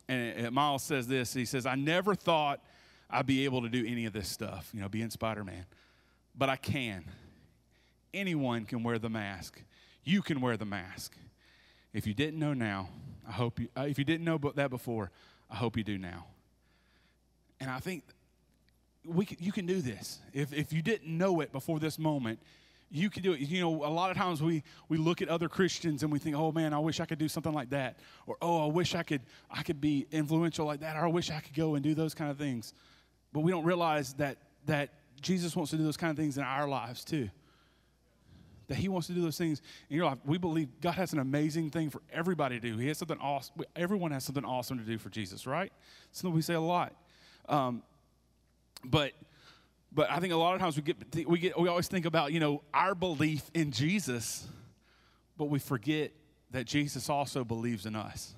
[0.10, 2.62] And Miles says this He says, I never thought
[3.10, 5.66] I'd be able to do any of this stuff, you know, being Spider Man,
[6.36, 7.06] but I can.
[8.14, 9.62] Anyone can wear the mask.
[10.04, 11.16] You can wear the mask.
[11.94, 12.90] If you didn't know now,
[13.28, 15.12] I hope you, uh, if you didn't know that before,
[15.50, 16.26] I hope you do now.
[17.60, 18.04] And I think
[19.06, 20.20] we can, you can do this.
[20.34, 22.40] If, if you didn't know it before this moment,
[22.94, 23.40] you can do it.
[23.40, 26.36] You know, a lot of times we, we look at other Christians and we think,
[26.36, 27.98] oh man, I wish I could do something like that.
[28.28, 30.96] Or, oh, I wish I could, I could be influential like that.
[30.96, 32.76] Or I wish I could go and do those kind of things.
[33.34, 36.44] But we don't realize that, that Jesus wants to do those kind of things in
[36.44, 37.32] our lives too.
[38.68, 40.20] That he wants to do those things in your life.
[40.24, 42.78] We believe God has an amazing thing for everybody to do.
[42.78, 43.56] He has something awesome.
[43.76, 45.74] Everyone has something awesome to do for Jesus, right?
[46.12, 46.94] Something we say a lot.
[47.50, 47.82] Um,
[48.86, 49.14] but
[49.94, 52.34] but I think a lot of times we get we get we always think about
[52.34, 54.48] you know our belief in Jesus,
[55.38, 56.12] but we forget
[56.52, 58.34] that Jesus also believes in us.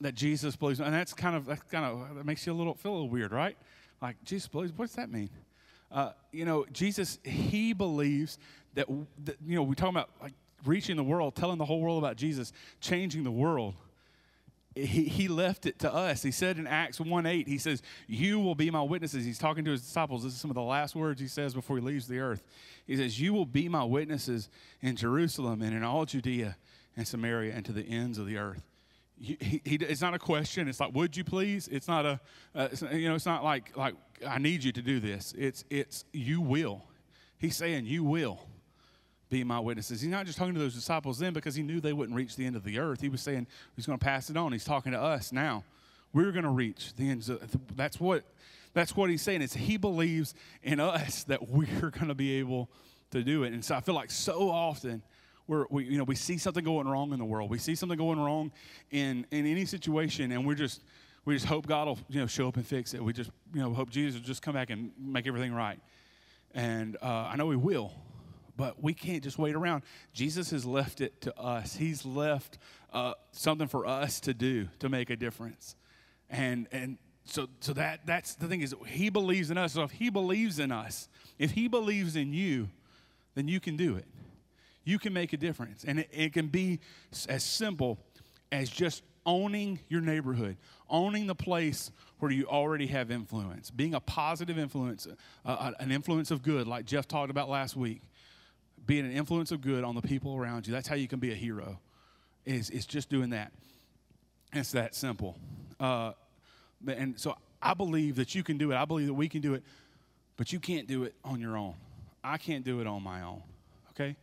[0.00, 2.74] That Jesus believes, and that's kind of that kind of that makes you a little
[2.74, 3.56] feel a little weird, right?
[4.02, 4.72] Like Jesus believes.
[4.76, 5.30] What does that mean?
[5.92, 8.38] Uh, you know, Jesus he believes
[8.74, 8.88] that,
[9.24, 10.32] that you know we talk about like
[10.64, 13.74] reaching the world, telling the whole world about Jesus, changing the world
[14.74, 16.22] he, he left it to us.
[16.22, 19.24] He said in Acts 1 8, he says, You will be my witnesses.
[19.24, 20.24] He's talking to his disciples.
[20.24, 22.42] This is some of the last words he says before he leaves the earth.
[22.86, 24.48] He says, You will be my witnesses
[24.80, 26.56] in Jerusalem and in all Judea
[26.96, 28.62] and Samaria and to the ends of the earth.
[29.16, 30.66] He, he, it's not a question.
[30.66, 31.68] It's like, would you please?
[31.68, 32.20] It's not a,
[32.54, 33.94] uh, it's, you know, it's not like, like,
[34.26, 35.32] I need you to do this.
[35.38, 36.82] It's, it's, you will.
[37.38, 38.40] He's saying, you will
[39.30, 40.00] be my witnesses.
[40.00, 42.46] He's not just talking to those disciples then because he knew they wouldn't reach the
[42.46, 43.00] end of the earth.
[43.00, 44.52] He was saying he's going to pass it on.
[44.52, 45.64] He's talking to us now.
[46.12, 47.28] We're going to reach the ends.
[47.28, 47.40] Of,
[47.74, 48.24] that's what
[48.72, 49.42] that's what he's saying.
[49.42, 52.70] Is he believes in us that we're going to be able
[53.10, 53.52] to do it.
[53.52, 55.02] And so I feel like so often
[55.46, 57.50] we're, we, you know, we see something going wrong in the world.
[57.50, 58.52] We see something going wrong
[58.90, 60.82] in, in any situation, and we're just,
[61.24, 63.02] we just hope God will, you know, show up and fix it.
[63.02, 65.78] We just, you know, hope Jesus will just come back and make everything right.
[66.54, 67.92] And uh, I know He will,
[68.56, 69.82] but we can't just wait around.
[70.12, 71.76] Jesus has left it to us.
[71.76, 72.58] He's left
[72.92, 75.76] uh, something for us to do to make a difference.
[76.30, 79.72] And and so so that that's the thing is He believes in us.
[79.72, 82.68] So if He believes in us, if He believes in you,
[83.34, 84.06] then you can do it.
[84.84, 86.80] You can make a difference, and it, it can be
[87.28, 87.98] as simple
[88.52, 90.56] as just owning your neighborhood,
[90.90, 95.90] owning the place where you already have influence, being a positive influence, uh, uh, an
[95.90, 98.02] influence of good, like Jeff talked about last week,
[98.86, 100.72] being an influence of good on the people around you.
[100.72, 101.78] That's how you can be a hero.
[102.44, 103.52] Is it's just doing that.
[104.52, 105.36] It's that simple.
[105.80, 106.12] Uh,
[106.86, 108.76] and so I believe that you can do it.
[108.76, 109.62] I believe that we can do it,
[110.36, 111.74] but you can't do it on your own.
[112.22, 113.42] I can't do it on my own.
[113.90, 114.16] Okay,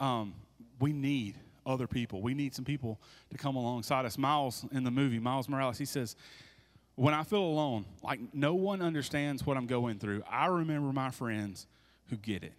[0.00, 0.34] um,
[0.80, 1.34] we need
[1.66, 2.20] other people.
[2.20, 2.98] We need some people
[3.30, 4.18] to come alongside us.
[4.18, 6.16] Miles in the movie, Miles Morales, he says,
[6.94, 11.10] When I feel alone, like no one understands what I'm going through, I remember my
[11.10, 11.66] friends
[12.10, 12.52] who get it.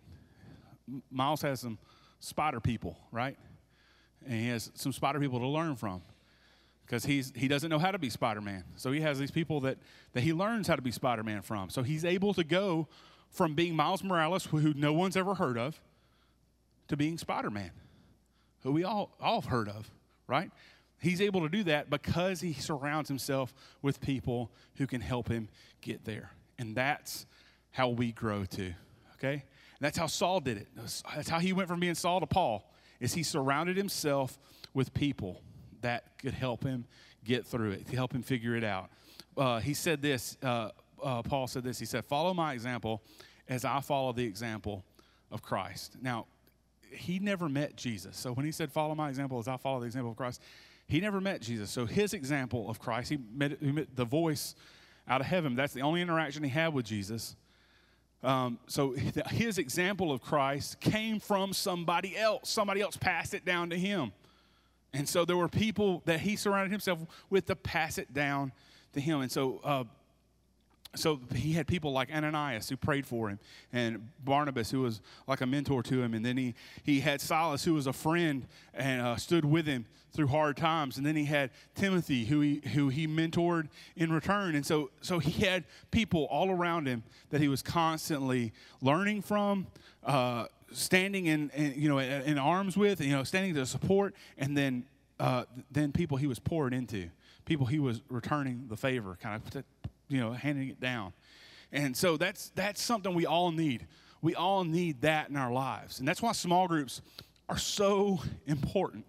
[1.10, 1.78] Miles has some
[2.20, 3.38] spider people, right?
[4.26, 6.02] And he has some spider people to learn from
[6.86, 8.64] because he's he doesn't know how to be Spider-Man.
[8.76, 9.78] So he has these people that
[10.14, 11.70] that he learns how to be Spider-Man from.
[11.70, 12.88] So he's able to go
[13.30, 15.82] from being Miles Morales, who no one's ever heard of,
[16.88, 17.72] to being Spider-Man
[18.66, 19.92] who we all, all have heard of,
[20.28, 20.50] right?
[21.00, 25.50] He's able to do that because he surrounds himself with people who can help him
[25.82, 26.32] get there.
[26.58, 27.28] And that's
[27.70, 28.74] how we grow too,
[29.14, 29.46] okay?
[29.80, 30.68] That's how Saul did it.
[30.76, 34.38] That's how he went from being Saul to Paul, is he surrounded himself
[34.74, 35.42] with people
[35.82, 36.86] that could help him
[37.24, 38.90] get through it, to help him figure it out.
[39.38, 40.70] Uh, he said this, uh,
[41.04, 43.02] uh, Paul said this, he said, follow my example
[43.48, 44.84] as I follow the example
[45.32, 45.98] of Christ.
[46.02, 46.28] Now,
[46.96, 48.18] he never met Jesus.
[48.18, 50.42] So when he said, Follow my example as I follow the example of Christ,
[50.88, 51.70] he never met Jesus.
[51.70, 54.56] So his example of Christ, he met, he met the voice
[55.08, 55.56] out of heaven.
[55.56, 57.36] That's the only interaction he had with Jesus.
[58.26, 58.92] Um, so
[59.30, 62.50] his example of Christ came from somebody else.
[62.50, 64.12] Somebody else passed it down to him.
[64.94, 68.52] And so there were people that he surrounded himself with to pass it down
[68.94, 69.22] to him.
[69.22, 69.84] And so uh,
[70.96, 73.40] so he had people like Ananias who prayed for him,
[73.72, 77.64] and Barnabas who was like a mentor to him, and then he he had Silas
[77.64, 81.26] who was a friend and uh, stood with him through hard times, and then he
[81.26, 86.26] had Timothy who he who he mentored in return, and so so he had people
[86.26, 89.68] all around him that he was constantly learning from.
[90.04, 94.58] Uh, standing in, in, you know in arms with you know standing to support and
[94.58, 94.84] then
[95.20, 97.08] uh, then people he was poured into
[97.46, 99.64] people he was returning the favor kind of
[100.08, 101.14] you know, handing it down.
[101.72, 103.86] And so that's that's something we all need.
[104.22, 106.00] We all need that in our lives.
[106.00, 107.02] And that's why small groups
[107.50, 109.06] are so important.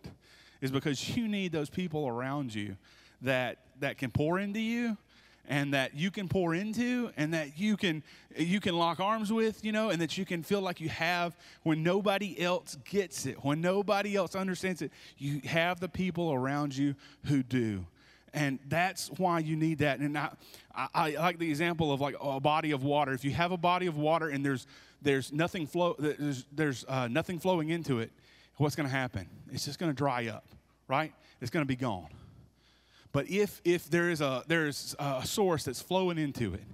[0.61, 2.77] Is because you need those people around you
[3.23, 4.97] that that can pour into you
[5.49, 8.03] and that you can pour into and that you can
[8.37, 11.37] you can lock arms with you know and that you can feel like you have
[11.63, 16.77] when nobody else gets it when nobody else understands it you have the people around
[16.77, 16.95] you
[17.27, 17.85] who do
[18.37, 19.99] and that's why you need that.
[19.99, 20.29] And I,
[20.75, 23.13] I, like the example of like a body of water.
[23.13, 24.67] If you have a body of water and there's
[25.01, 28.13] there's nothing flow there's there's uh, nothing flowing into it,
[28.59, 29.27] what's going to happen?
[29.51, 30.45] It's just going to dry up,
[30.87, 31.13] right?
[31.41, 32.09] It's going to be gone.
[33.11, 36.65] But if if there is a there's a source that's flowing into it,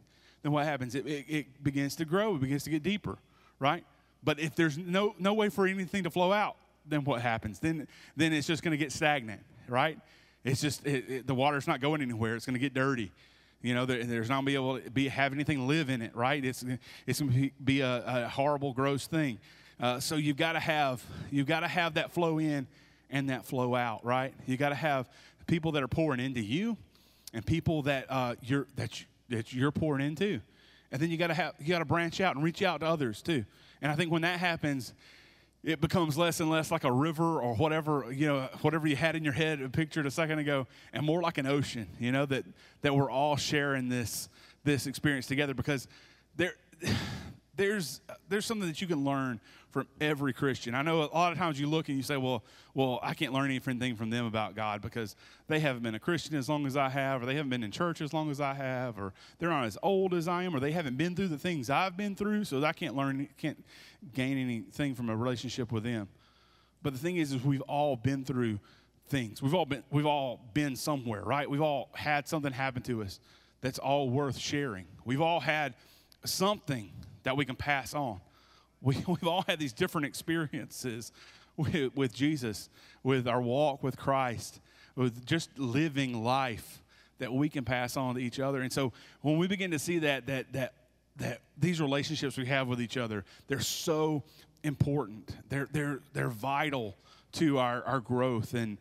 [0.42, 0.96] then what happens?
[0.96, 2.34] It, it, it begins to grow.
[2.34, 3.18] It begins to get deeper,
[3.60, 3.84] right?
[4.24, 6.56] But if there's no no way for anything to flow out,
[6.88, 7.60] then what happens?
[7.60, 10.00] Then then it's just going to get stagnant, right?
[10.44, 12.34] It's just it, it, the water's not going anywhere.
[12.34, 13.12] It's going to get dirty.
[13.62, 16.02] You know, there, there's not going to be able to be have anything live in
[16.02, 16.44] it, right?
[16.44, 16.64] It's
[17.06, 19.38] it's going to be a, a horrible, gross thing.
[19.80, 22.66] Uh, so you've got to have you've got to have that flow in
[23.10, 24.34] and that flow out, right?
[24.46, 25.08] You got to have
[25.46, 26.76] people that are pouring into you,
[27.32, 30.40] and people that uh, you're that you, that you're pouring into,
[30.90, 32.86] and then you got to have you got to branch out and reach out to
[32.86, 33.44] others too.
[33.80, 34.92] And I think when that happens,
[35.64, 39.14] it becomes less and less like a river or whatever you know whatever you had
[39.14, 42.44] in your head pictured a second ago and more like an ocean you know that
[42.80, 44.28] that we're all sharing this
[44.64, 45.86] this experience together because
[46.36, 46.54] there
[47.56, 49.40] there's there's something that you can learn
[49.72, 50.74] from every Christian.
[50.74, 53.32] I know a lot of times you look and you say, "Well, well, I can't
[53.32, 55.16] learn anything from them about God because
[55.48, 57.70] they haven't been a Christian as long as I have, or they haven't been in
[57.70, 60.60] church as long as I have, or they're not as old as I am, or
[60.60, 63.64] they haven't been through the things I've been through, so I can't learn, can't
[64.14, 66.08] gain anything from a relationship with them."
[66.82, 68.60] But the thing is, is we've all been through
[69.06, 69.40] things.
[69.40, 71.48] We've all been we've all been somewhere, right?
[71.48, 73.20] We've all had something happen to us
[73.62, 74.86] that's all worth sharing.
[75.06, 75.74] We've all had
[76.24, 78.20] something that we can pass on.
[78.82, 81.12] We, we've all had these different experiences
[81.56, 82.68] with, with Jesus,
[83.02, 84.60] with our walk with Christ,
[84.96, 86.82] with just living life
[87.18, 88.62] that we can pass on to each other.
[88.62, 90.74] And so when we begin to see that that that
[91.16, 94.24] that these relationships we have with each other, they're so
[94.64, 95.36] important.
[95.48, 96.96] They're they're they're vital
[97.32, 98.54] to our, our growth.
[98.54, 98.78] And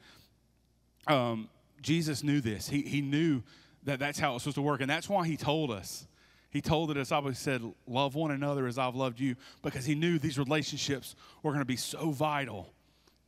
[1.08, 1.50] um,
[1.82, 2.70] Jesus knew this.
[2.70, 3.42] He, he knew
[3.84, 4.82] that that's how it was supposed to work.
[4.82, 6.08] And that's why he told us.
[6.52, 9.96] He told the disciples, he said, Love one another as I've loved you, because he
[9.96, 12.74] knew these relationships were going to be so vital,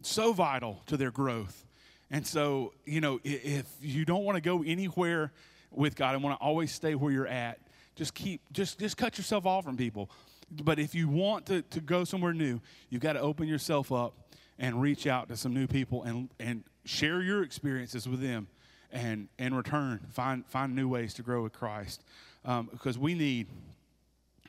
[0.01, 1.65] so vital to their growth.
[2.11, 5.31] And so, you know, if you don't want to go anywhere
[5.71, 7.59] with God and want to always stay where you're at,
[7.95, 10.11] just keep, just, just cut yourself off from people.
[10.51, 12.59] But if you want to, to go somewhere new,
[12.89, 14.13] you've got to open yourself up
[14.59, 18.47] and reach out to some new people and, and share your experiences with them
[18.91, 22.03] and in return find, find new ways to grow with Christ.
[22.45, 23.47] Um, because we need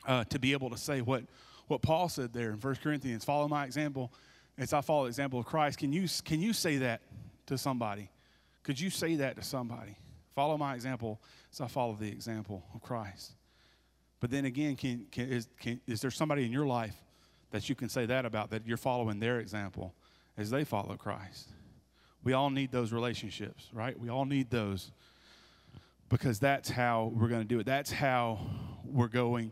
[0.07, 1.23] uh, to be able to say what,
[1.67, 4.11] what Paul said there in 1 Corinthians follow my example
[4.57, 5.79] as I follow the example of Christ.
[5.79, 7.01] Can you, can you say that
[7.47, 8.09] to somebody?
[8.63, 9.95] Could you say that to somebody?
[10.33, 13.33] Follow my example as I follow the example of Christ.
[14.19, 16.95] But then again, can, can, is, can, is there somebody in your life
[17.51, 19.93] that you can say that about, that you're following their example
[20.37, 21.49] as they follow Christ?
[22.23, 23.97] We all need those relationships, right?
[23.99, 24.91] We all need those
[26.09, 27.65] because that's how we're going to do it.
[27.65, 28.39] That's how
[28.83, 29.51] we're going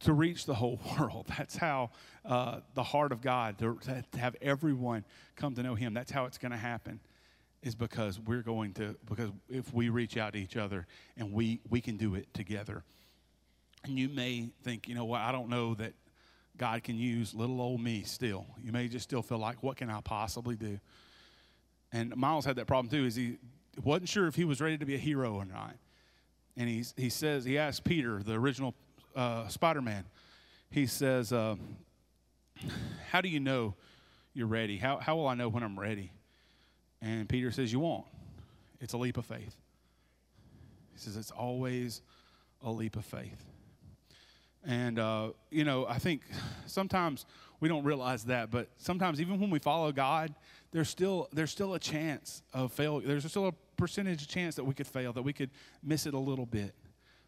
[0.00, 1.26] to reach the whole world.
[1.36, 1.90] That's how
[2.24, 5.04] uh, the heart of God, to, to have everyone
[5.36, 7.00] come to know Him, that's how it's going to happen
[7.62, 11.60] is because we're going to because if we reach out to each other and we
[11.68, 12.84] we can do it together.
[13.84, 15.20] And you may think you know what?
[15.20, 15.92] I don't know that
[16.56, 18.46] god can use little old me still.
[18.62, 20.80] You may just still feel like what can i possibly do?
[21.92, 23.36] And miles had that problem too is he
[23.84, 25.76] wasn't sure if he was ready to be a hero or not
[26.56, 28.74] and he, he says he asked peter the original
[29.16, 30.04] uh, spider-man
[30.70, 31.56] he says uh,
[33.10, 33.74] how do you know
[34.34, 36.12] you're ready how, how will i know when i'm ready
[37.02, 38.06] and Peter says, You won't.
[38.80, 39.56] It's a leap of faith.
[40.92, 42.02] He says, It's always
[42.62, 43.44] a leap of faith.
[44.64, 46.22] And, uh, you know, I think
[46.66, 47.24] sometimes
[47.60, 50.34] we don't realize that, but sometimes even when we follow God,
[50.70, 53.06] there's still, there's still a chance of failure.
[53.06, 55.50] There's still a percentage chance that we could fail, that we could
[55.82, 56.74] miss it a little bit.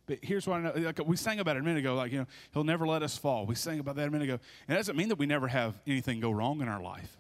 [0.06, 0.72] But here's what I know.
[0.76, 3.16] Like we sang about it a minute ago, like, you know, He'll never let us
[3.16, 3.46] fall.
[3.46, 4.38] We sang about that a minute ago.
[4.68, 7.16] And that doesn't mean that we never have anything go wrong in our life.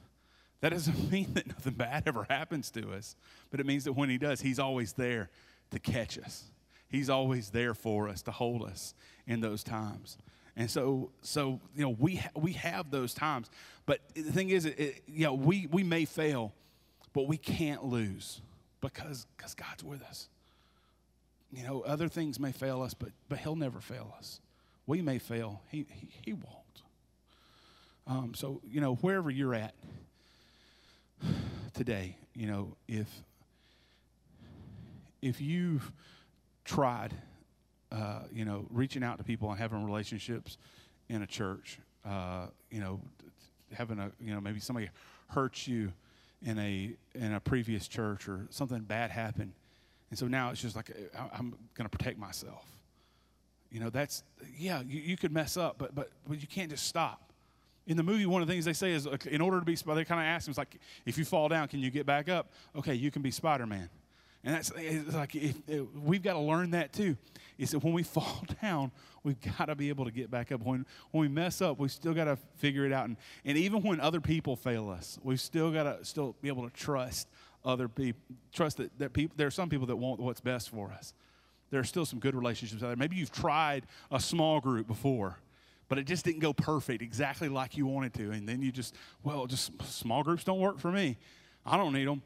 [0.60, 3.16] That doesn't mean that nothing bad ever happens to us,
[3.50, 5.30] but it means that when He does, He's always there
[5.70, 6.44] to catch us.
[6.88, 8.94] He's always there for us to hold us
[9.26, 10.18] in those times.
[10.56, 13.48] And so, so you know, we ha- we have those times,
[13.86, 16.52] but the thing is, it, it, you know, we we may fail,
[17.14, 18.42] but we can't lose
[18.82, 20.28] because because God's with us.
[21.50, 24.40] You know, other things may fail us, but but He'll never fail us.
[24.86, 26.82] We may fail, He He, he won't.
[28.06, 29.74] Um, so you know, wherever you're at,
[31.72, 33.08] today, you know, if
[35.22, 35.90] if you've
[36.64, 37.14] tried,
[37.92, 40.58] uh, you know, reaching out to people and having relationships
[41.08, 43.00] in a church, uh, you know,
[43.72, 44.90] having a, you know, maybe somebody
[45.28, 45.92] hurt you
[46.44, 49.52] in a in a previous church or something bad happened,
[50.10, 50.90] and so now it's just like
[51.32, 52.66] I'm going to protect myself.
[53.70, 54.22] You know, that's
[54.56, 57.32] yeah, you, you could mess up, but but but you can't just stop
[57.86, 60.04] in the movie, one of the things they say is, in order to be, they
[60.04, 62.52] kind of ask him, it's like, if you fall down, can you get back up?
[62.76, 63.88] Okay, you can be Spider Man.
[64.44, 64.72] And that's
[65.14, 67.16] like, if, if, we've got to learn that too.
[67.58, 68.90] Is that when we fall down,
[69.22, 70.62] we've got to be able to get back up.
[70.62, 73.04] When, when we mess up, we still got to figure it out.
[73.06, 76.68] And, and even when other people fail us, we've still got to still be able
[76.68, 77.28] to trust
[77.64, 78.20] other people,
[78.52, 81.14] trust that, that people, there are some people that want what's best for us.
[81.70, 82.96] There are still some good relationships out there.
[82.96, 85.38] Maybe you've tried a small group before
[85.92, 88.30] but it just didn't go perfect exactly like you wanted to.
[88.30, 91.18] And then you just, well, just small groups don't work for me.
[91.66, 92.22] I don't need them.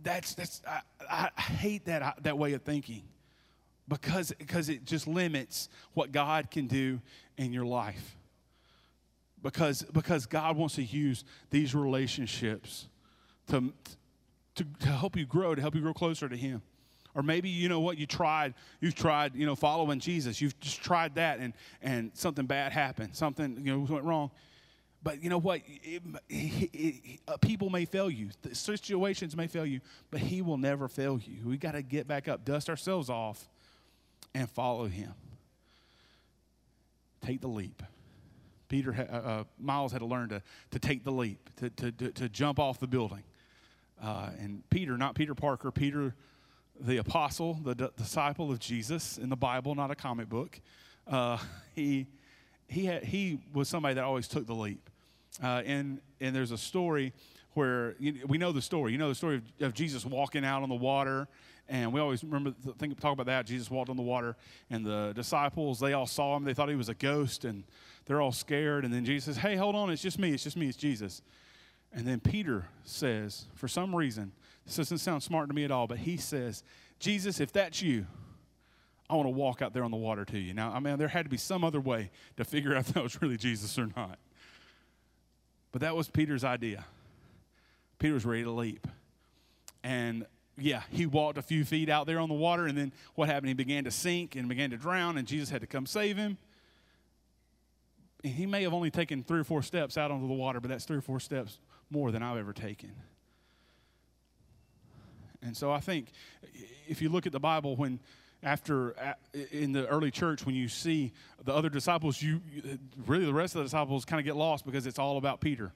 [0.00, 3.02] That's, that's I, I hate that, that way of thinking
[3.88, 7.00] because, because it just limits what God can do
[7.36, 8.16] in your life.
[9.42, 12.88] Because, because God wants to use these relationships
[13.48, 13.72] to,
[14.54, 16.62] to, to help you grow, to help you grow closer to Him.
[17.14, 20.40] Or maybe you know what you tried, you've tried, you know, following Jesus.
[20.40, 23.14] You've just tried that and and something bad happened.
[23.14, 24.32] Something, you know, went wrong.
[25.04, 25.60] But you know what?
[25.66, 28.30] It, it, it, uh, people may fail you.
[28.40, 29.80] The situations may fail you,
[30.10, 31.46] but he will never fail you.
[31.46, 33.46] We got to get back up, dust ourselves off,
[34.34, 35.12] and follow him.
[37.20, 37.82] Take the leap.
[38.68, 42.10] Peter, uh, uh, Miles had to learn to, to take the leap, to, to, to,
[42.10, 43.22] to jump off the building.
[44.02, 46.14] Uh, and Peter, not Peter Parker, Peter
[46.80, 50.58] the apostle, the d- disciple of Jesus in the Bible, not a comic book,
[51.06, 51.38] uh,
[51.74, 52.06] he,
[52.68, 54.90] he, had, he was somebody that always took the leap.
[55.42, 57.12] Uh, and and there's a story
[57.54, 58.92] where you, we know the story.
[58.92, 61.28] You know the story of, of Jesus walking out on the water,
[61.68, 63.46] and we always remember think talk about that.
[63.46, 64.36] Jesus walked on the water,
[64.70, 66.44] and the disciples they all saw him.
[66.44, 67.64] They thought he was a ghost, and
[68.06, 68.84] they're all scared.
[68.84, 70.32] And then Jesus says, "Hey, hold on, it's just me.
[70.32, 70.68] It's just me.
[70.68, 71.22] It's Jesus."
[71.92, 74.32] And then Peter says, for some reason,
[74.66, 76.64] this doesn't sound smart to me at all, but he says,
[76.98, 78.06] "Jesus, if that's you."
[79.08, 80.54] I want to walk out there on the water to you.
[80.54, 83.02] Now, I mean, there had to be some other way to figure out if that
[83.02, 84.18] was really Jesus or not.
[85.74, 86.84] But that was Peter's idea.
[87.98, 88.86] Peter was ready to leap.
[89.82, 90.24] And
[90.56, 93.48] yeah, he walked a few feet out there on the water, and then what happened?
[93.48, 96.38] He began to sink and began to drown, and Jesus had to come save him.
[98.22, 100.70] And he may have only taken three or four steps out onto the water, but
[100.70, 101.58] that's three or four steps
[101.90, 102.92] more than I've ever taken.
[105.42, 106.12] And so I think
[106.86, 107.98] if you look at the Bible, when
[108.44, 108.94] after
[109.50, 112.40] in the early church, when you see the other disciples, you
[113.06, 115.72] really the rest of the disciples kind of get lost because it's all about Peter.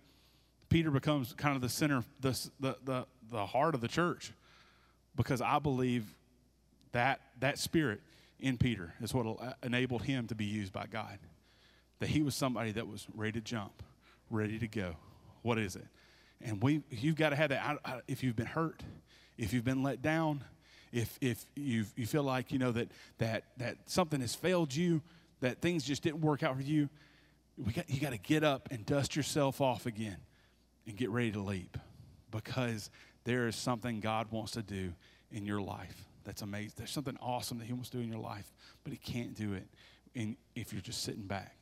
[0.69, 4.33] Peter becomes kind of the center, the, the, the, the heart of the church
[5.17, 6.15] because I believe
[6.93, 8.01] that that spirit
[8.39, 11.19] in Peter is what enabled him to be used by God.
[12.01, 13.83] That he was somebody that was ready to jump,
[14.31, 14.95] ready to go.
[15.43, 15.87] What is it?
[16.41, 17.79] And we, you've got to have that.
[17.85, 18.83] I, I, if you've been hurt,
[19.37, 20.45] if you've been let down,
[20.93, 25.03] if if you you feel like you know that that that something has failed you,
[25.41, 26.89] that things just didn't work out for you,
[27.57, 30.19] we got, you got to get up and dust yourself off again
[30.87, 31.77] and get ready to leap
[32.31, 32.91] because
[33.25, 34.93] there is something God wants to do
[35.31, 36.73] in your life that's amazing.
[36.77, 38.53] There's something awesome that He wants to do in your life,
[38.85, 39.67] but He can't do it
[40.15, 41.57] in, if you're just sitting back,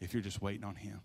[0.00, 1.00] if you're just waiting on Him,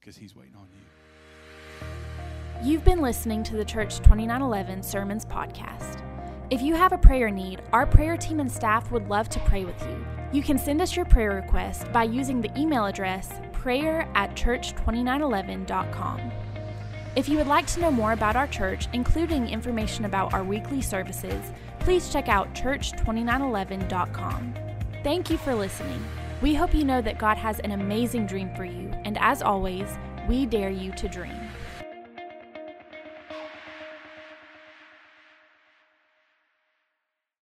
[0.00, 2.68] because He's waiting on you.
[2.70, 6.13] You've been listening to the Church 2911 Sermons Podcast.
[6.54, 9.64] If you have a prayer need, our prayer team and staff would love to pray
[9.64, 10.06] with you.
[10.30, 16.30] You can send us your prayer request by using the email address prayer at church2911.com.
[17.16, 20.80] If you would like to know more about our church, including information about our weekly
[20.80, 21.50] services,
[21.80, 24.54] please check out church2911.com.
[25.02, 26.04] Thank you for listening.
[26.40, 29.88] We hope you know that God has an amazing dream for you, and as always,
[30.28, 31.48] we dare you to dream.